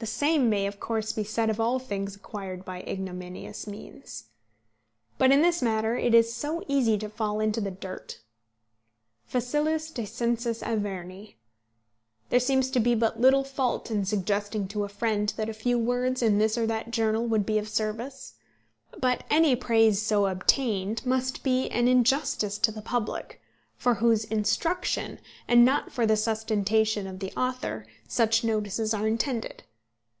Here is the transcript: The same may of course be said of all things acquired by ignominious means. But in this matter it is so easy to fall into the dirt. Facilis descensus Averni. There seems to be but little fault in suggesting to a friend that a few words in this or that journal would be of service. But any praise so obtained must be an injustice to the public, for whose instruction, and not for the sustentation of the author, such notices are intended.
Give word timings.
The 0.00 0.06
same 0.06 0.48
may 0.48 0.66
of 0.66 0.80
course 0.80 1.12
be 1.12 1.24
said 1.24 1.50
of 1.50 1.60
all 1.60 1.78
things 1.78 2.16
acquired 2.16 2.64
by 2.64 2.80
ignominious 2.84 3.66
means. 3.66 4.28
But 5.18 5.30
in 5.30 5.42
this 5.42 5.60
matter 5.60 5.94
it 5.94 6.14
is 6.14 6.32
so 6.32 6.64
easy 6.66 6.96
to 6.96 7.08
fall 7.10 7.38
into 7.38 7.60
the 7.60 7.70
dirt. 7.70 8.18
Facilis 9.30 9.90
descensus 9.90 10.62
Averni. 10.62 11.34
There 12.30 12.40
seems 12.40 12.70
to 12.70 12.80
be 12.80 12.94
but 12.94 13.20
little 13.20 13.44
fault 13.44 13.90
in 13.90 14.06
suggesting 14.06 14.66
to 14.68 14.84
a 14.84 14.88
friend 14.88 15.34
that 15.36 15.50
a 15.50 15.52
few 15.52 15.78
words 15.78 16.22
in 16.22 16.38
this 16.38 16.56
or 16.56 16.66
that 16.66 16.90
journal 16.92 17.26
would 17.26 17.44
be 17.44 17.58
of 17.58 17.68
service. 17.68 18.36
But 18.98 19.24
any 19.28 19.54
praise 19.54 20.00
so 20.00 20.28
obtained 20.28 21.04
must 21.04 21.42
be 21.42 21.68
an 21.68 21.88
injustice 21.88 22.56
to 22.60 22.72
the 22.72 22.80
public, 22.80 23.42
for 23.76 23.96
whose 23.96 24.24
instruction, 24.24 25.18
and 25.46 25.62
not 25.62 25.92
for 25.92 26.06
the 26.06 26.16
sustentation 26.16 27.06
of 27.06 27.18
the 27.18 27.34
author, 27.38 27.84
such 28.08 28.42
notices 28.44 28.94
are 28.94 29.06
intended. 29.06 29.62